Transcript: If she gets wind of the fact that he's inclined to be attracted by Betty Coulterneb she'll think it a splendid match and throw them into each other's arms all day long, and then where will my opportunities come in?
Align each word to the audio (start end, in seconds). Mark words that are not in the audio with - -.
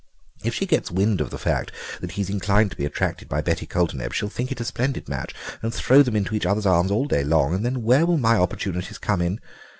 If 0.43 0.55
she 0.55 0.65
gets 0.65 0.89
wind 0.89 1.21
of 1.21 1.29
the 1.29 1.37
fact 1.37 1.71
that 1.99 2.13
he's 2.13 2.27
inclined 2.31 2.71
to 2.71 2.75
be 2.75 2.85
attracted 2.85 3.29
by 3.29 3.41
Betty 3.41 3.67
Coulterneb 3.67 4.13
she'll 4.13 4.29
think 4.29 4.51
it 4.51 4.59
a 4.59 4.65
splendid 4.65 5.07
match 5.07 5.35
and 5.61 5.71
throw 5.71 6.01
them 6.01 6.15
into 6.15 6.33
each 6.33 6.47
other's 6.47 6.65
arms 6.65 6.89
all 6.89 7.05
day 7.05 7.23
long, 7.23 7.53
and 7.53 7.63
then 7.63 7.83
where 7.83 8.07
will 8.07 8.17
my 8.17 8.35
opportunities 8.35 8.97
come 8.97 9.21
in? 9.21 9.39